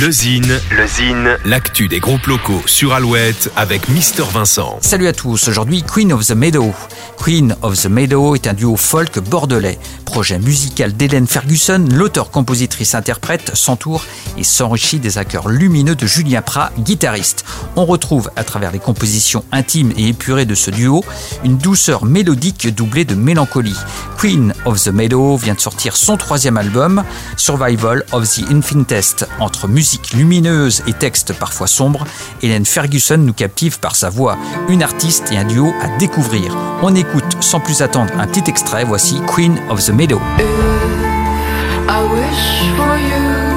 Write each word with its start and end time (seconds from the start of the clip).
Le 0.00 0.10
Zine, 0.10 0.58
le 0.70 0.86
Zine, 0.86 1.36
l'actu 1.44 1.86
des 1.86 2.00
groupes 2.00 2.24
locaux 2.24 2.62
sur 2.64 2.94
Alouette 2.94 3.52
avec 3.56 3.90
Mister 3.90 4.22
Vincent. 4.32 4.78
Salut 4.80 5.06
à 5.06 5.12
tous, 5.12 5.48
aujourd'hui 5.48 5.82
Queen 5.82 6.14
of 6.14 6.26
the 6.26 6.32
Meadow. 6.32 6.72
Queen 7.22 7.54
of 7.60 7.78
the 7.78 7.88
Meadow 7.88 8.34
est 8.34 8.46
un 8.46 8.54
duo 8.54 8.76
folk 8.76 9.18
bordelais. 9.18 9.78
Projet 10.06 10.38
musical 10.38 10.94
d'Hélène 10.94 11.26
Ferguson, 11.26 11.84
l'auteur-compositrice-interprète 11.92 13.54
s'entoure 13.54 14.04
et 14.38 14.44
s'enrichit 14.44 14.98
des 14.98 15.18
accords 15.18 15.50
lumineux 15.50 15.94
de 15.94 16.06
Julien 16.06 16.40
Prat, 16.40 16.72
guitariste. 16.78 17.44
On 17.76 17.84
retrouve 17.84 18.30
à 18.36 18.44
travers 18.44 18.72
les 18.72 18.78
compositions 18.78 19.44
intimes 19.52 19.92
et 19.98 20.08
épurées 20.08 20.46
de 20.46 20.54
ce 20.54 20.70
duo 20.70 21.04
une 21.44 21.58
douceur 21.58 22.06
mélodique 22.06 22.74
doublée 22.74 23.04
de 23.04 23.14
mélancolie. 23.14 23.76
Queen 24.22 24.54
of 24.66 24.80
the 24.80 24.92
Meadow 24.92 25.36
vient 25.36 25.54
de 25.54 25.60
sortir 25.60 25.96
son 25.96 26.16
troisième 26.16 26.56
album, 26.56 27.02
Survival 27.36 28.04
of 28.12 28.22
the 28.22 28.52
Infinitest. 28.52 29.26
Entre 29.40 29.66
musique 29.66 30.12
lumineuse 30.12 30.80
et 30.86 30.92
texte 30.92 31.32
parfois 31.32 31.66
sombre, 31.66 32.04
Hélène 32.40 32.64
Ferguson 32.64 33.16
nous 33.16 33.32
captive 33.32 33.80
par 33.80 33.96
sa 33.96 34.10
voix. 34.10 34.38
Une 34.68 34.84
artiste 34.84 35.32
et 35.32 35.38
un 35.38 35.44
duo 35.44 35.74
à 35.82 35.88
découvrir. 35.98 36.56
On 36.82 36.94
écoute 36.94 37.36
sans 37.40 37.58
plus 37.58 37.82
attendre 37.82 38.12
un 38.16 38.28
petit 38.28 38.48
extrait, 38.48 38.84
voici 38.84 39.20
Queen 39.26 39.58
of 39.68 39.84
the 39.84 39.90
Meadow. 39.90 40.20
You 43.02 43.51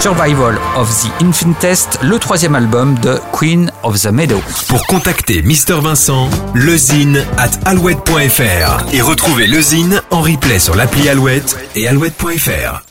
Survival 0.00 0.56
of 0.76 0.88
the 0.88 1.22
Infinitest, 1.22 1.98
le 2.02 2.18
troisième 2.18 2.54
album 2.54 2.98
de 3.00 3.20
Queen 3.32 3.70
of 3.82 4.00
the 4.00 4.06
Meadow. 4.06 4.40
Pour 4.68 4.86
contacter 4.86 5.42
Mister 5.42 5.74
Vincent, 5.74 6.30
lezine 6.54 7.22
at 7.36 7.50
alouette.fr 7.66 8.94
et 8.94 9.02
retrouver 9.02 9.46
le 9.46 9.60
Zine 9.60 10.00
en 10.10 10.22
replay 10.22 10.58
sur 10.58 10.74
l'appli 10.74 11.08
Alouette 11.10 11.58
et 11.76 11.86
alouette.fr. 11.86 12.89